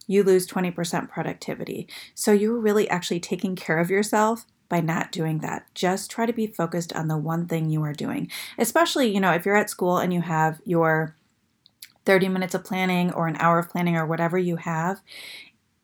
you 0.08 0.24
lose 0.24 0.46
20% 0.46 1.10
productivity. 1.10 1.88
So 2.13 2.34
you're 2.34 2.58
really 2.58 2.89
actually 2.89 3.22
taking 3.22 3.55
care 3.55 3.79
of 3.79 3.89
yourself 3.89 4.46
by 4.67 4.81
not 4.81 5.12
doing 5.12 5.39
that. 5.39 5.65
Just 5.74 6.12
try 6.12 6.25
to 6.25 6.34
be 6.34 6.48
focused 6.48 6.91
on 6.93 7.08
the 7.08 7.17
one 7.17 7.48
thing 7.48 7.69
you 7.69 7.81
are 7.84 7.93
doing. 7.93 8.29
Especially, 8.58 9.13
you 9.13 9.22
know, 9.22 9.31
if 9.31 9.46
you're 9.46 9.55
at 9.55 9.69
school 9.69 9.98
and 9.98 10.13
you 10.13 10.22
have 10.22 10.60
your 10.65 11.15
30 12.05 12.27
minutes 12.27 12.55
of 12.55 12.65
planning 12.65 13.13
or 13.13 13.27
an 13.27 13.38
hour 13.39 13.58
of 13.58 13.69
planning 13.69 13.96
or 13.96 14.05
whatever 14.05 14.38
you 14.38 14.58
have, 14.58 15.01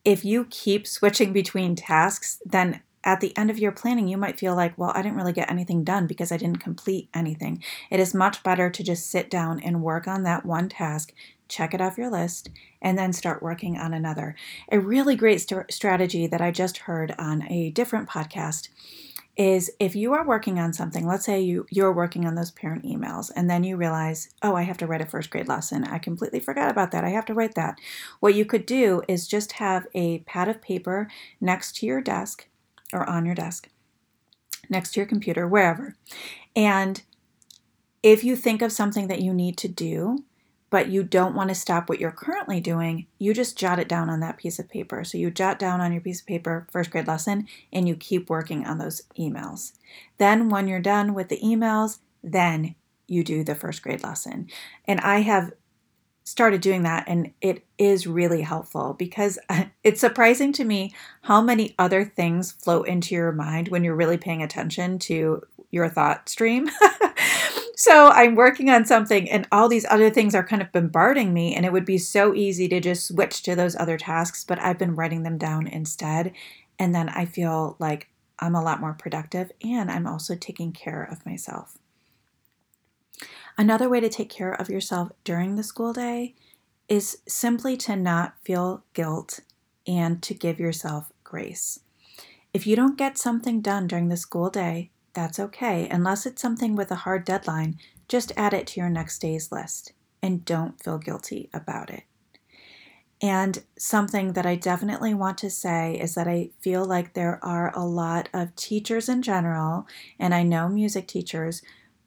if 0.03 0.23
you 0.23 0.45
keep 0.49 0.85
switching 0.85 1.33
between 1.33 1.75
tasks, 1.75 2.39
then 2.45 2.81
at 3.05 3.21
the 3.21 3.37
end 3.37 3.51
of 3.51 3.59
your 3.59 3.71
planning, 3.71 4.07
you 4.07 4.17
might 4.17 4.39
feel 4.39 4.55
like, 4.55 4.75
well, 4.77 4.91
I 4.95 5.03
didn't 5.03 5.17
really 5.17 5.31
get 5.31 5.49
anything 5.49 5.83
done 5.83 6.07
because 6.07 6.31
I 6.31 6.37
didn't 6.37 6.59
complete 6.59 7.07
anything. 7.13 7.63
It 7.91 7.99
is 7.99 8.15
much 8.15 8.41
better 8.41 8.69
to 8.71 8.83
just 8.83 9.09
sit 9.09 9.29
down 9.29 9.59
and 9.59 9.83
work 9.83 10.07
on 10.07 10.23
that 10.23 10.45
one 10.45 10.69
task, 10.69 11.13
check 11.47 11.75
it 11.75 11.81
off 11.81 11.99
your 11.99 12.09
list, 12.09 12.49
and 12.81 12.97
then 12.97 13.13
start 13.13 13.43
working 13.43 13.77
on 13.77 13.93
another. 13.93 14.35
A 14.71 14.79
really 14.79 15.15
great 15.15 15.39
st- 15.39 15.71
strategy 15.71 16.25
that 16.25 16.41
I 16.41 16.49
just 16.49 16.79
heard 16.79 17.13
on 17.19 17.43
a 17.43 17.69
different 17.69 18.09
podcast 18.09 18.69
is 19.37 19.69
if 19.79 19.95
you 19.95 20.13
are 20.13 20.25
working 20.25 20.59
on 20.59 20.71
something 20.71 21.05
let's 21.05 21.25
say 21.25 21.41
you 21.41 21.65
you're 21.69 21.91
working 21.91 22.25
on 22.25 22.35
those 22.35 22.51
parent 22.51 22.85
emails 22.85 23.29
and 23.35 23.49
then 23.49 23.65
you 23.65 23.75
realize 23.75 24.29
oh 24.41 24.55
i 24.55 24.61
have 24.61 24.77
to 24.77 24.87
write 24.87 25.01
a 25.01 25.05
first 25.05 25.29
grade 25.29 25.49
lesson 25.49 25.83
i 25.83 25.97
completely 25.97 26.39
forgot 26.39 26.71
about 26.71 26.91
that 26.91 27.03
i 27.03 27.09
have 27.09 27.25
to 27.25 27.33
write 27.33 27.53
that 27.55 27.77
what 28.21 28.33
you 28.33 28.45
could 28.45 28.65
do 28.65 29.01
is 29.09 29.27
just 29.27 29.53
have 29.53 29.87
a 29.93 30.19
pad 30.19 30.47
of 30.47 30.61
paper 30.61 31.09
next 31.41 31.75
to 31.75 31.85
your 31.85 31.99
desk 31.99 32.47
or 32.95 33.07
on 33.07 33.25
your 33.25 33.35
desk, 33.35 33.69
next 34.69 34.93
to 34.93 34.99
your 34.99 35.07
computer, 35.07 35.47
wherever. 35.47 35.95
And 36.55 37.03
if 38.01 38.23
you 38.23 38.35
think 38.35 38.61
of 38.61 38.71
something 38.71 39.07
that 39.07 39.21
you 39.21 39.33
need 39.33 39.57
to 39.57 39.67
do, 39.67 40.23
but 40.69 40.89
you 40.89 41.03
don't 41.03 41.35
want 41.35 41.49
to 41.49 41.55
stop 41.55 41.87
what 41.87 41.99
you're 41.99 42.11
currently 42.11 42.59
doing, 42.59 43.07
you 43.17 43.33
just 43.33 43.57
jot 43.57 43.79
it 43.79 43.87
down 43.87 44.09
on 44.09 44.19
that 44.19 44.37
piece 44.37 44.59
of 44.59 44.69
paper. 44.69 45.03
So 45.03 45.17
you 45.17 45.29
jot 45.31 45.59
down 45.59 45.79
on 45.79 45.91
your 45.91 46.01
piece 46.01 46.21
of 46.21 46.27
paper 46.27 46.67
first 46.71 46.91
grade 46.91 47.07
lesson 47.07 47.47
and 47.71 47.87
you 47.87 47.95
keep 47.95 48.29
working 48.29 48.65
on 48.65 48.77
those 48.77 49.03
emails. 49.17 49.73
Then 50.17 50.49
when 50.49 50.67
you're 50.67 50.79
done 50.79 51.13
with 51.13 51.29
the 51.29 51.39
emails, 51.39 51.99
then 52.23 52.75
you 53.07 53.23
do 53.23 53.43
the 53.43 53.55
first 53.55 53.81
grade 53.83 54.03
lesson. 54.03 54.49
And 54.85 54.99
I 55.01 55.19
have 55.19 55.53
started 56.25 56.59
doing 56.59 56.81
that 56.81 57.03
and 57.07 57.31
it 57.39 57.63
is 57.77 58.07
really 58.07 58.41
helpful 58.41 58.95
because 58.97 59.37
uh, 59.47 59.65
it's 59.83 60.01
surprising 60.01 60.51
to 60.51 60.65
me 60.65 60.91
how 61.21 61.39
many 61.39 61.75
other 61.77 62.03
things 62.03 62.51
float 62.51 62.87
into 62.87 63.13
your 63.13 63.31
mind 63.31 63.67
when 63.67 63.83
you're 63.83 63.95
really 63.95 64.17
paying 64.17 64.41
attention 64.41 64.97
to 64.97 65.41
your 65.69 65.87
thought 65.87 66.27
stream. 66.27 66.67
so 67.75 68.07
I'm 68.07 68.33
working 68.33 68.71
on 68.71 68.85
something 68.85 69.29
and 69.29 69.47
all 69.51 69.69
these 69.69 69.85
other 69.87 70.09
things 70.09 70.33
are 70.33 70.45
kind 70.45 70.63
of 70.63 70.71
bombarding 70.71 71.31
me 71.31 71.53
and 71.55 71.63
it 71.63 71.71
would 71.71 71.85
be 71.85 71.99
so 71.99 72.33
easy 72.33 72.67
to 72.69 72.79
just 72.79 73.07
switch 73.07 73.43
to 73.43 73.55
those 73.55 73.75
other 73.75 73.97
tasks, 73.97 74.43
but 74.43 74.59
I've 74.59 74.79
been 74.79 74.95
writing 74.95 75.21
them 75.21 75.37
down 75.37 75.67
instead 75.67 76.33
and 76.79 76.95
then 76.95 77.07
I 77.09 77.25
feel 77.25 77.75
like 77.77 78.09
I'm 78.39 78.55
a 78.55 78.63
lot 78.63 78.81
more 78.81 78.93
productive 78.93 79.51
and 79.63 79.91
I'm 79.91 80.07
also 80.07 80.35
taking 80.35 80.71
care 80.71 81.03
of 81.03 81.23
myself. 81.23 81.77
Another 83.57 83.87
way 83.87 83.99
to 83.99 84.09
take 84.09 84.29
care 84.29 84.53
of 84.53 84.69
yourself 84.69 85.11
during 85.23 85.55
the 85.55 85.63
school 85.63 85.93
day 85.93 86.35
is 86.89 87.19
simply 87.27 87.77
to 87.77 87.95
not 87.95 88.35
feel 88.43 88.83
guilt 88.93 89.39
and 89.87 90.21
to 90.23 90.33
give 90.33 90.59
yourself 90.59 91.11
grace. 91.23 91.79
If 92.53 92.67
you 92.67 92.75
don't 92.75 92.97
get 92.97 93.17
something 93.17 93.61
done 93.61 93.87
during 93.87 94.09
the 94.09 94.17
school 94.17 94.49
day, 94.49 94.91
that's 95.13 95.39
okay. 95.39 95.87
Unless 95.89 96.25
it's 96.25 96.41
something 96.41 96.75
with 96.75 96.91
a 96.91 96.95
hard 96.95 97.25
deadline, 97.25 97.77
just 98.07 98.31
add 98.35 98.53
it 98.53 98.67
to 98.67 98.79
your 98.79 98.89
next 98.89 99.19
day's 99.19 99.51
list 99.51 99.93
and 100.21 100.45
don't 100.45 100.81
feel 100.83 100.97
guilty 100.97 101.49
about 101.53 101.89
it. 101.89 102.03
And 103.21 103.63
something 103.77 104.33
that 104.33 104.45
I 104.45 104.55
definitely 104.55 105.13
want 105.13 105.37
to 105.39 105.49
say 105.49 105.97
is 105.99 106.15
that 106.15 106.27
I 106.27 106.49
feel 106.59 106.83
like 106.83 107.13
there 107.13 107.39
are 107.43 107.73
a 107.73 107.85
lot 107.85 108.27
of 108.33 108.55
teachers 108.55 109.07
in 109.07 109.21
general, 109.21 109.87
and 110.19 110.35
I 110.35 110.43
know 110.43 110.67
music 110.67 111.07
teachers 111.07 111.61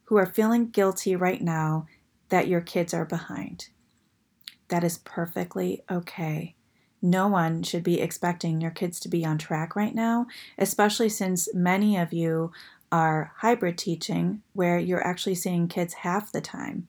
who 0.09 0.17
are 0.17 0.27
feeling 0.27 0.71
guilty 0.71 1.15
right 1.15 1.43
now 1.43 1.87
that 2.31 2.49
your 2.49 2.63
kids 2.63 2.95
are 2.95 3.05
behind. 3.05 3.69
That 4.69 4.83
is 4.83 4.97
perfectly 4.99 5.83
okay. 5.91 6.55
No 7.03 7.29
one 7.29 7.63
should 7.63 7.83
be 7.83 8.01
expecting 8.01 8.61
your 8.61 8.71
kids 8.71 8.99
to 9.01 9.09
be 9.09 9.25
on 9.27 9.37
track 9.37 9.77
right 9.77 9.95
now, 9.95 10.27
especially 10.57 11.11
since 11.11 11.53
many 11.55 11.99
of 11.99 12.15
you 12.15 12.53
are 12.91 13.33
hybrid 13.37 13.77
teaching 13.77 14.41
where 14.55 14.79
you're 14.79 15.07
actually 15.07 15.35
seeing 15.35 15.69
kids 15.69 15.93
half 15.93 16.33
the 16.33 16.41
time. 16.41 16.89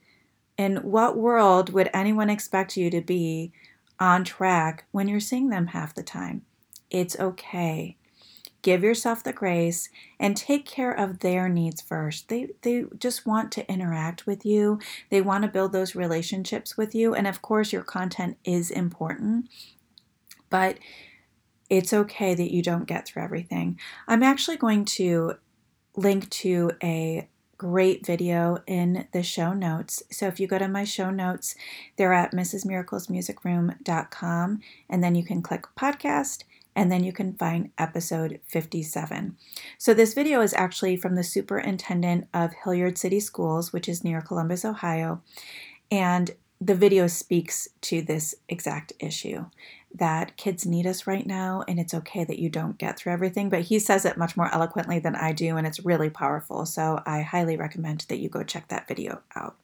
In 0.58 0.78
what 0.78 1.18
world 1.18 1.74
would 1.74 1.90
anyone 1.94 2.30
expect 2.30 2.78
you 2.78 2.90
to 2.90 3.02
be 3.02 3.52
on 4.00 4.24
track 4.24 4.86
when 4.92 5.10
you're 5.10 5.20
seeing 5.20 5.50
them 5.50 5.68
half 5.68 5.94
the 5.94 6.04
time? 6.04 6.44
It's 6.90 7.20
okay 7.20 7.98
give 8.62 8.84
yourself 8.84 9.24
the 9.24 9.34
grace 9.34 9.90
and 10.20 10.36
take 10.36 10.66
care 10.66 10.92
of 10.92 11.20
their 11.20 11.48
needs 11.48 11.82
first. 11.82 12.30
They 12.30 12.50
they 12.62 12.86
just 12.98 13.26
want 13.26 13.52
to 13.54 13.72
interact 13.72 14.26
with 14.26 14.46
you. 14.46 14.80
They 15.10 15.22
want 15.22 15.44
to 15.44 15.50
build 15.50 15.72
those 15.72 15.96
relationships 15.96 16.78
with 16.78 16.94
you 16.94 17.14
and 17.14 17.28
of 17.28 17.42
course 17.42 17.72
your 17.72 17.84
content 17.84 18.38
is 18.44 18.72
important. 18.72 19.50
But 20.50 20.78
it's 21.70 21.94
okay 21.94 22.34
that 22.34 22.52
you 22.52 22.64
don't 22.64 22.88
get 22.88 23.08
through 23.08 23.24
everything. 23.24 23.80
I'm 24.08 24.24
actually 24.24 24.58
going 24.58 24.86
to 24.86 25.36
link 25.96 26.30
to 26.30 26.72
a 26.82 27.28
great 27.60 28.04
video 28.06 28.58
in 28.66 29.08
the 29.12 29.22
show 29.22 29.54
notes. 29.54 30.02
So 30.10 30.28
if 30.28 30.40
you 30.40 30.48
go 30.48 30.58
to 30.58 30.70
my 30.70 30.86
show 30.86 31.12
notes, 31.12 31.56
they're 31.98 32.14
at 32.14 32.32
mrsmiraclesmusicroom.com 32.32 34.62
and 34.90 35.04
then 35.04 35.16
you 35.16 35.24
can 35.24 35.42
click 35.42 35.66
podcast 35.78 36.46
and 36.80 36.90
then 36.90 37.04
you 37.04 37.12
can 37.12 37.34
find 37.34 37.72
episode 37.78 38.40
57. 38.46 39.36
So, 39.78 39.94
this 39.94 40.14
video 40.14 40.40
is 40.40 40.54
actually 40.54 40.96
from 40.96 41.16
the 41.16 41.26
superintendent 41.26 42.30
of 42.34 42.54
Hilliard 42.64 42.98
City 42.98 43.20
Schools, 43.20 43.74
which 43.74 43.90
is 43.90 44.02
near 44.02 44.22
Columbus, 44.22 44.64
Ohio. 44.64 45.22
And 45.92 46.32
the 46.62 46.76
video 46.76 47.08
speaks 47.08 47.68
to 47.82 48.02
this 48.02 48.34
exact 48.48 48.94
issue 48.98 49.48
that 49.94 50.38
kids 50.38 50.66
need 50.66 50.88
us 50.88 51.06
right 51.06 51.28
now, 51.28 51.66
and 51.68 51.82
it's 51.82 51.94
okay 51.94 52.24
that 52.24 52.40
you 52.40 52.48
don't 52.48 52.78
get 52.78 52.98
through 52.98 53.12
everything. 53.12 53.50
But 53.50 53.64
he 53.64 53.78
says 53.78 54.06
it 54.06 54.16
much 54.16 54.38
more 54.38 54.50
eloquently 54.54 55.00
than 55.00 55.18
I 55.18 55.34
do, 55.34 55.58
and 55.58 55.68
it's 55.68 55.84
really 55.84 56.10
powerful. 56.10 56.66
So, 56.66 57.04
I 57.06 57.24
highly 57.24 57.58
recommend 57.58 58.06
that 58.08 58.20
you 58.20 58.30
go 58.30 58.42
check 58.42 58.70
that 58.70 58.88
video 58.88 59.22
out. 59.36 59.58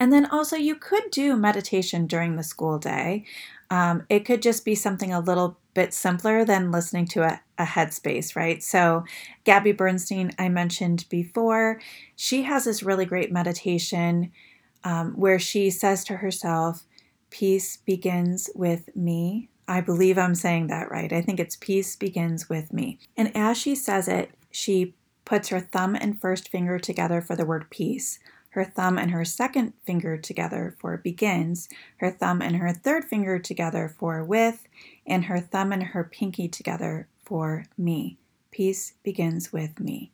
And 0.00 0.12
then 0.12 0.26
also, 0.26 0.56
you 0.56 0.74
could 0.74 1.10
do 1.10 1.36
meditation 1.36 2.06
during 2.06 2.36
the 2.36 2.42
school 2.42 2.78
day. 2.78 3.24
Um, 3.70 4.04
it 4.08 4.24
could 4.24 4.42
just 4.42 4.64
be 4.64 4.74
something 4.74 5.12
a 5.12 5.20
little 5.20 5.56
bit 5.72 5.94
simpler 5.94 6.44
than 6.44 6.70
listening 6.70 7.06
to 7.06 7.22
a, 7.22 7.40
a 7.58 7.64
headspace, 7.64 8.36
right? 8.36 8.62
So, 8.62 9.04
Gabby 9.44 9.72
Bernstein, 9.72 10.32
I 10.38 10.48
mentioned 10.48 11.06
before, 11.08 11.80
she 12.16 12.42
has 12.42 12.64
this 12.64 12.82
really 12.82 13.04
great 13.04 13.32
meditation 13.32 14.32
um, 14.84 15.12
where 15.12 15.38
she 15.38 15.70
says 15.70 16.04
to 16.04 16.16
herself, 16.16 16.84
Peace 17.30 17.78
begins 17.78 18.48
with 18.54 18.94
me. 18.94 19.48
I 19.66 19.80
believe 19.80 20.18
I'm 20.18 20.34
saying 20.34 20.68
that 20.68 20.90
right. 20.90 21.12
I 21.12 21.20
think 21.22 21.40
it's 21.40 21.56
peace 21.56 21.96
begins 21.96 22.48
with 22.48 22.72
me. 22.72 22.98
And 23.16 23.34
as 23.36 23.56
she 23.56 23.74
says 23.74 24.06
it, 24.06 24.30
she 24.50 24.94
puts 25.24 25.48
her 25.48 25.58
thumb 25.58 25.96
and 25.96 26.20
first 26.20 26.48
finger 26.48 26.78
together 26.78 27.20
for 27.20 27.34
the 27.34 27.46
word 27.46 27.70
peace 27.70 28.18
her 28.54 28.64
thumb 28.64 28.96
and 28.98 29.10
her 29.10 29.24
second 29.24 29.72
finger 29.84 30.16
together 30.16 30.76
for 30.78 30.96
begins, 30.96 31.68
her 31.96 32.08
thumb 32.08 32.40
and 32.40 32.54
her 32.54 32.72
third 32.72 33.04
finger 33.04 33.36
together 33.36 33.92
for 33.98 34.22
with, 34.22 34.68
and 35.04 35.24
her 35.24 35.40
thumb 35.40 35.72
and 35.72 35.82
her 35.82 36.04
pinky 36.04 36.46
together 36.46 37.08
for 37.24 37.64
me. 37.76 38.16
Peace 38.52 38.94
begins 39.02 39.52
with 39.52 39.80
me. 39.80 40.12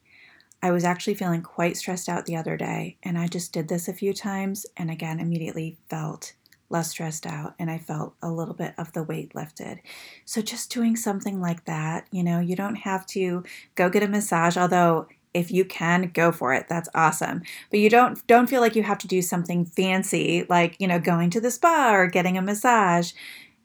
I 0.62 0.70
was 0.70 0.84
actually 0.84 1.16
feeling 1.16 1.42
quite 1.42 1.76
stressed 1.76 2.08
out 2.08 2.24
the 2.24 2.36
other 2.36 2.56
day, 2.56 2.96
and 3.02 3.18
I 3.18 3.26
just 3.26 3.52
did 3.52 3.68
this 3.68 3.88
a 3.88 3.92
few 3.92 4.14
times 4.14 4.64
and 4.74 4.90
again 4.90 5.20
immediately 5.20 5.76
felt 5.90 6.32
less 6.70 6.90
stressed 6.90 7.26
out, 7.26 7.54
and 7.58 7.70
I 7.70 7.76
felt 7.76 8.14
a 8.22 8.30
little 8.30 8.54
bit 8.54 8.72
of 8.78 8.92
the 8.92 9.02
weight 9.02 9.34
lifted. 9.34 9.80
So, 10.24 10.40
just 10.40 10.72
doing 10.72 10.96
something 10.96 11.40
like 11.40 11.66
that, 11.66 12.06
you 12.10 12.22
know, 12.22 12.40
you 12.40 12.56
don't 12.56 12.76
have 12.76 13.04
to 13.08 13.44
go 13.74 13.90
get 13.90 14.04
a 14.04 14.08
massage, 14.08 14.56
although 14.56 15.08
if 15.32 15.50
you 15.50 15.64
can 15.64 16.10
go 16.12 16.32
for 16.32 16.52
it. 16.54 16.66
That's 16.68 16.88
awesome. 16.94 17.42
But 17.70 17.80
you 17.80 17.90
don't 17.90 18.24
don't 18.26 18.48
feel 18.48 18.60
like 18.60 18.76
you 18.76 18.82
have 18.82 18.98
to 18.98 19.08
do 19.08 19.22
something 19.22 19.64
fancy 19.64 20.44
like 20.48 20.76
you 20.80 20.88
know 20.88 20.98
going 20.98 21.30
to 21.30 21.40
the 21.40 21.50
spa 21.50 21.92
or 21.94 22.06
getting 22.06 22.36
a 22.36 22.42
massage. 22.42 23.12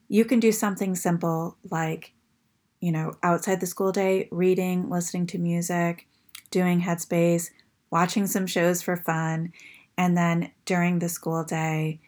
You 0.08 0.26
can 0.26 0.40
do 0.40 0.52
something 0.52 0.96
simple 0.96 1.58
like 1.70 2.14
you 2.82 2.92
know 2.92 3.14
outside 3.24 3.60
the 3.60 3.66
school 3.66 3.92
day 3.92 4.28
reading 4.32 4.90
listening 4.90 5.26
to 5.28 5.40
music 5.40 6.08
doing 6.52 6.82
headspace 6.82 7.50
watching 7.90 8.28
some 8.28 8.46
shows 8.46 8.82
for 8.82 8.96
fun 8.96 9.52
and 9.98 10.16
then 10.18 10.52
during 10.66 11.00
the 11.00 11.10
school 11.10 11.44
day 11.44 12.00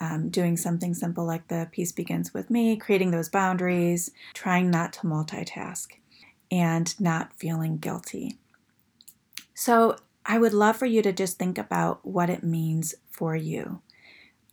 um, 0.00 0.28
doing 0.28 0.56
something 0.56 0.92
simple 0.92 1.24
like 1.24 1.46
the 1.48 1.68
peace 1.70 1.92
begins 1.92 2.34
with 2.34 2.50
me 2.50 2.76
creating 2.76 3.10
those 3.10 3.28
boundaries 3.28 4.10
trying 4.32 4.70
not 4.70 4.92
to 4.92 5.00
multitask 5.02 5.86
and 6.50 6.98
not 7.00 7.32
feeling 7.38 7.76
guilty 7.78 8.36
so 9.54 9.96
I 10.26 10.38
would 10.38 10.52
love 10.52 10.76
for 10.76 10.86
you 10.86 11.02
to 11.02 11.12
just 11.12 11.38
think 11.38 11.58
about 11.58 12.04
what 12.04 12.30
it 12.30 12.42
means 12.42 12.94
for 13.10 13.36
you. 13.36 13.80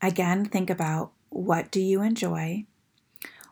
Again, 0.01 0.45
think 0.45 0.69
about 0.69 1.11
what 1.29 1.71
do 1.71 1.79
you 1.79 2.01
enjoy? 2.01 2.65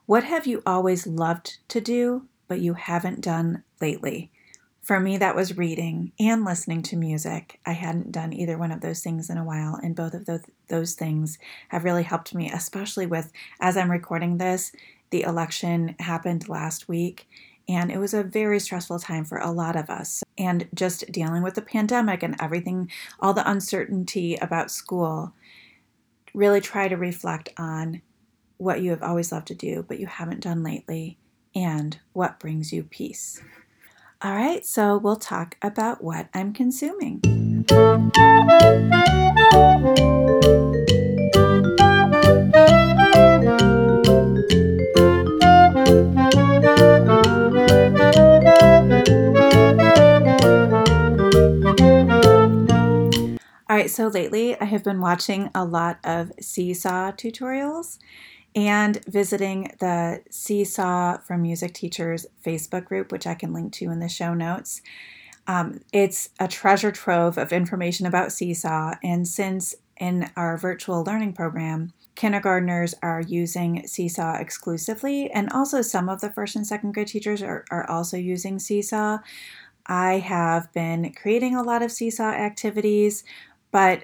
What 0.05 0.23
have 0.23 0.47
you 0.47 0.61
always 0.65 1.07
loved 1.07 1.57
to 1.69 1.79
do, 1.79 2.27
but 2.47 2.59
you 2.59 2.73
haven't 2.73 3.21
done 3.21 3.63
lately? 3.79 4.31
For 4.81 4.99
me, 4.99 5.17
that 5.17 5.35
was 5.35 5.55
reading 5.55 6.13
and 6.19 6.43
listening 6.43 6.81
to 6.83 6.95
music. 6.95 7.59
I 7.65 7.73
hadn't 7.73 8.11
done 8.11 8.33
either 8.33 8.57
one 8.57 8.71
of 8.71 8.81
those 8.81 9.01
things 9.01 9.29
in 9.29 9.37
a 9.37 9.43
while, 9.43 9.75
and 9.75 9.95
both 9.95 10.15
of 10.15 10.25
those, 10.25 10.41
those 10.67 10.93
things 10.93 11.37
have 11.67 11.83
really 11.83 12.03
helped 12.03 12.33
me, 12.33 12.49
especially 12.49 13.05
with, 13.05 13.31
as 13.59 13.77
I'm 13.77 13.91
recording 13.91 14.37
this, 14.37 14.71
the 15.11 15.21
election 15.21 15.95
happened 15.99 16.49
last 16.49 16.87
week, 16.87 17.27
and 17.67 17.91
it 17.91 17.99
was 17.99 18.15
a 18.15 18.23
very 18.23 18.59
stressful 18.59 18.99
time 18.99 19.25
for 19.25 19.37
a 19.37 19.51
lot 19.51 19.75
of 19.75 19.91
us. 19.91 20.23
And 20.39 20.69
just 20.73 21.11
dealing 21.11 21.43
with 21.43 21.55
the 21.55 21.61
pandemic 21.61 22.23
and 22.23 22.35
everything, 22.39 22.89
all 23.19 23.33
the 23.33 23.49
uncertainty 23.49 24.37
about 24.37 24.71
school, 24.71 25.33
really 26.33 26.61
try 26.61 26.87
to 26.87 26.95
reflect 26.95 27.49
on 27.57 28.01
what 28.57 28.81
you 28.81 28.91
have 28.91 29.03
always 29.03 29.33
loved 29.33 29.47
to 29.47 29.55
do, 29.55 29.83
but 29.87 29.99
you 29.99 30.07
haven't 30.07 30.39
done 30.39 30.63
lately, 30.63 31.17
and 31.53 31.99
what 32.13 32.39
brings 32.39 32.71
you 32.71 32.83
peace. 32.83 33.41
All 34.21 34.33
right, 34.33 34.65
so 34.65 34.97
we'll 34.97 35.15
talk 35.17 35.57
about 35.61 36.03
what 36.03 36.27
I'm 36.33 36.53
consuming. 36.53 37.21
So 53.89 54.07
lately 54.07 54.59
I 54.59 54.65
have 54.65 54.83
been 54.83 55.01
watching 55.01 55.49
a 55.53 55.65
lot 55.65 55.99
of 56.03 56.31
Seesaw 56.39 57.11
tutorials 57.11 57.97
and 58.55 59.03
visiting 59.05 59.71
the 59.79 60.21
Seesaw 60.29 61.17
for 61.19 61.37
Music 61.37 61.73
Teachers 61.73 62.25
Facebook 62.45 62.85
group, 62.85 63.11
which 63.11 63.27
I 63.27 63.35
can 63.35 63.53
link 63.53 63.73
to 63.73 63.91
in 63.91 63.99
the 63.99 64.09
show 64.09 64.33
notes. 64.33 64.81
Um, 65.47 65.81
it's 65.91 66.29
a 66.39 66.47
treasure 66.47 66.91
trove 66.91 67.37
of 67.37 67.51
information 67.51 68.05
about 68.05 68.31
Seesaw, 68.31 68.95
and 69.03 69.27
since 69.27 69.75
in 69.97 70.29
our 70.35 70.57
virtual 70.57 71.03
learning 71.03 71.33
program, 71.33 71.93
kindergartners 72.15 72.93
are 73.01 73.21
using 73.21 73.87
Seesaw 73.87 74.35
exclusively, 74.39 75.31
and 75.31 75.49
also 75.51 75.81
some 75.81 76.09
of 76.09 76.21
the 76.21 76.31
first 76.31 76.55
and 76.55 76.67
second 76.67 76.93
grade 76.93 77.07
teachers 77.07 77.41
are, 77.41 77.65
are 77.71 77.89
also 77.89 78.17
using 78.17 78.59
Seesaw. 78.59 79.19
I 79.85 80.19
have 80.19 80.71
been 80.71 81.13
creating 81.13 81.55
a 81.55 81.63
lot 81.63 81.81
of 81.81 81.91
Seesaw 81.91 82.31
activities 82.31 83.23
but 83.71 84.03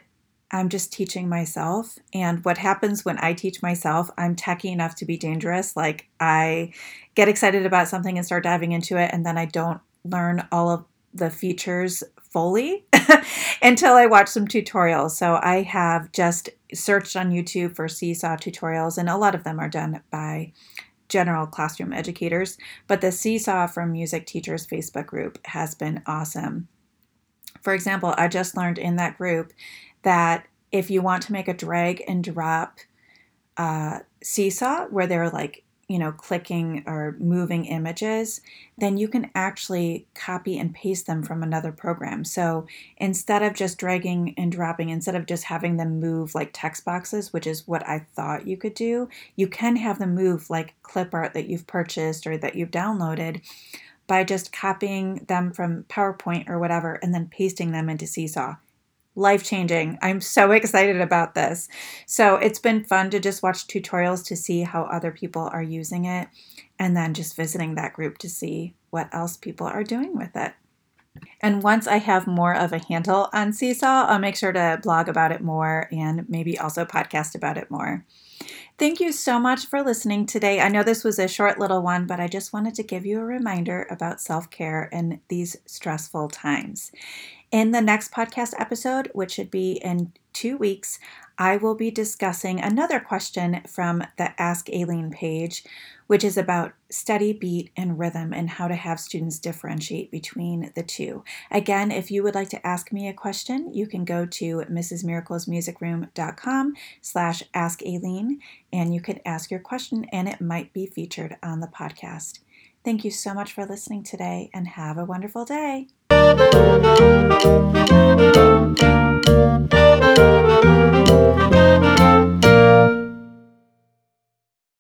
I'm 0.52 0.70
just 0.70 0.94
teaching 0.94 1.28
myself. 1.28 1.98
And 2.14 2.44
what 2.46 2.58
happens 2.58 3.04
when 3.04 3.18
I 3.20 3.34
teach 3.34 3.62
myself, 3.62 4.10
I'm 4.18 4.36
techy 4.36 4.70
enough 4.70 4.96
to 4.98 5.06
be 5.06 5.18
dangerous. 5.18 5.76
Like 5.76 6.08
I 6.20 6.72
get 7.16 7.28
excited 7.28 7.66
about 7.66 7.88
something 7.88 8.18
and 8.18 8.26
start 8.26 8.44
diving 8.44 8.72
into 8.72 8.98
it, 8.98 9.10
and 9.12 9.26
then 9.26 9.38
I 9.38 9.46
don't 9.46 9.82
learn 10.04 10.48
all 10.52 10.70
of 10.70 10.86
the 11.14 11.30
features 11.30 12.04
fully 12.32 12.86
until 13.62 13.94
I 13.94 14.06
watch 14.06 14.28
some 14.28 14.48
tutorials. 14.48 15.12
So 15.12 15.40
I 15.42 15.62
have 15.64 16.12
just 16.12 16.50
searched 16.74 17.16
on 17.16 17.32
YouTube 17.32 17.76
for 17.76 17.88
Seesaw 17.88 18.36
tutorials, 18.38 18.98
and 18.98 19.10
a 19.10 19.18
lot 19.18 19.36
of 19.36 19.44
them 19.44 19.60
are 19.60 19.70
done 19.70 20.02
by 20.12 20.52
general 21.08 21.48
classroom 21.48 21.94
educators. 21.94 22.58
But 22.88 23.02
the 23.02 23.12
Seesaw 23.12 23.68
from 23.68 23.92
Music 23.92 24.26
Teachers 24.26 24.68
Facebook 24.68 25.08
group 25.08 25.40
has 25.48 25.76
been 25.76 26.02
awesome. 26.06 26.68
For 27.66 27.74
example, 27.74 28.14
I 28.16 28.28
just 28.28 28.56
learned 28.56 28.78
in 28.78 28.96
that 28.98 29.18
group 29.18 29.52
that 30.04 30.46
if 30.72 30.92
you 30.92 31.02
want 31.02 31.24
to 31.24 31.32
make 31.32 31.48
a 31.48 31.54
drag 31.54 32.04
and 32.08 32.24
drop 32.24 32.78
uh, 33.58 34.02
seesaw 34.22 34.86
where 34.86 35.08
they're 35.08 35.32
like, 35.32 35.64
you 35.88 35.98
know, 35.98 36.12
clicking 36.12 36.84
or 36.86 37.16
moving 37.20 37.66
images, 37.66 38.42
then 38.78 38.98
you 38.98 39.08
can 39.08 39.32
actually 39.34 40.06
copy 40.14 40.60
and 40.60 40.76
paste 40.76 41.08
them 41.08 41.24
from 41.24 41.42
another 41.42 41.72
program. 41.72 42.24
So 42.24 42.68
instead 42.98 43.42
of 43.42 43.56
just 43.56 43.80
dragging 43.80 44.36
and 44.38 44.52
dropping, 44.52 44.90
instead 44.90 45.16
of 45.16 45.26
just 45.26 45.46
having 45.46 45.78
them 45.78 46.00
move 46.00 46.36
like 46.36 46.52
text 46.54 46.86
boxes, 46.86 47.34
which 47.34 47.48
is 47.48 47.68
what 47.68 47.88
I 47.88 48.06
thought 48.14 48.48
you 48.48 48.58
could 48.58 48.76
do, 48.76 49.10
you 49.36 49.48
can 49.48 49.76
have 49.78 49.98
them 49.98 50.14
move 50.14 50.52
like 50.52 50.76
clip 50.84 51.16
art 51.16 51.34
that 51.34 51.48
you've 51.48 51.66
purchased 51.66 52.28
or 52.28 52.38
that 52.38 52.56
you've 52.56 52.70
downloaded 52.70 53.42
by 54.08 54.24
just 54.24 54.52
copying 54.52 55.26
them 55.28 55.52
from 55.52 55.84
PowerPoint 55.84 56.50
or 56.50 56.60
whatever 56.60 57.00
and 57.02 57.14
then 57.14 57.28
pasting 57.28 57.72
them 57.72 57.90
into 57.90 58.08
Seesaw. 58.08 58.56
Life 59.16 59.44
changing. 59.44 59.98
I'm 60.02 60.22
so 60.22 60.52
excited 60.54 61.00
about 61.02 61.36
this. 61.36 61.68
So 62.06 62.36
it's 62.36 62.60
been 62.60 62.84
fun 62.84 63.10
to 63.12 63.20
just 63.20 63.44
watch 63.44 63.68
tutorials 63.68 64.26
to 64.26 64.36
see 64.36 64.62
how 64.62 64.84
other 64.84 65.12
people 65.12 65.50
are 65.52 65.64
using 65.64 66.06
it 66.06 66.28
and 66.78 66.96
then 66.96 67.14
just 67.14 67.36
visiting 67.36 67.76
that 67.76 67.94
group 67.94 68.18
to 68.20 68.30
see 68.30 68.76
what 68.90 69.14
else 69.14 69.38
people 69.38 69.68
are 69.68 69.84
doing 69.84 70.16
with 70.16 70.36
it. 70.36 70.54
And 71.42 71.64
once 71.64 71.88
I 71.88 71.98
have 71.98 72.28
more 72.28 72.54
of 72.54 72.74
a 72.74 72.82
handle 72.90 73.30
on 73.32 73.54
Seesaw, 73.54 74.06
I'll 74.08 74.20
make 74.20 74.36
sure 74.36 74.52
to 74.52 74.80
blog 74.84 75.08
about 75.08 75.32
it 75.32 75.42
more 75.42 75.88
and 75.92 76.28
maybe 76.28 76.60
also 76.60 76.86
podcast 76.86 77.36
about 77.36 77.58
it 77.58 77.72
more. 77.72 78.06
Thank 78.78 79.00
you 79.00 79.14
so 79.14 79.40
much 79.40 79.68
for 79.68 79.82
listening 79.82 80.26
today. 80.26 80.60
I 80.60 80.68
know 80.68 80.84
this 80.84 81.06
was 81.06 81.18
a 81.18 81.30
short 81.30 81.60
little 81.60 81.82
one, 81.82 82.06
but 82.06 82.20
I 82.20 82.28
just 82.28 82.52
wanted 82.52 82.76
to 82.76 82.84
give 82.84 83.06
you 83.06 83.20
a 83.20 83.26
reminder 83.26 83.88
about 83.90 84.20
self 84.20 84.50
care 84.50 84.90
in 84.92 85.22
these 85.30 85.56
stressful 85.66 86.28
times. 86.30 86.92
In 87.52 87.72
the 87.72 87.82
next 87.82 88.12
podcast 88.12 88.54
episode, 88.60 89.10
which 89.14 89.32
should 89.32 89.50
be 89.50 89.74
in 89.74 90.12
two 90.36 90.58
weeks, 90.58 91.00
I 91.38 91.58
will 91.58 91.76
be 91.76 91.92
discussing 91.92 92.62
another 92.62 93.00
question 93.00 93.62
from 93.68 94.04
the 94.18 94.40
Ask 94.40 94.70
Aileen 94.70 95.12
page, 95.12 95.64
which 96.08 96.24
is 96.24 96.38
about 96.38 96.74
steady 96.90 97.34
beat 97.34 97.72
and 97.76 97.98
rhythm 97.98 98.32
and 98.34 98.48
how 98.50 98.68
to 98.68 98.76
have 98.76 99.00
students 99.00 99.40
differentiate 99.40 100.12
between 100.12 100.72
the 100.76 100.84
two. 100.84 101.24
Again, 101.50 101.90
if 101.92 102.12
you 102.12 102.22
would 102.24 102.36
like 102.36 102.50
to 102.50 102.68
ask 102.68 102.94
me 102.94 103.08
a 103.08 103.14
question, 103.14 103.74
you 103.74 103.88
can 103.88 104.06
go 104.06 104.26
to 104.26 104.64
mrsmiraclesmusicroom.com 104.70 106.74
slash 107.02 107.42
ask 107.54 107.82
and 107.82 108.94
you 108.94 109.02
can 109.02 109.20
ask 109.26 109.50
your 109.50 109.60
question 109.60 110.06
and 110.12 110.30
it 110.30 110.42
might 110.42 110.74
be 110.74 110.86
featured 110.86 111.38
on 111.42 111.62
the 111.62 111.68
podcast. 111.68 112.40
Thank 112.84 113.04
you 113.04 113.12
so 113.12 113.34
much 113.34 113.52
for 113.52 113.66
listening 113.66 114.04
today 114.04 114.52
and 114.54 114.68
have 114.68 115.00
a 115.00 115.06
wonderful 115.06 115.44
day. 115.44 115.88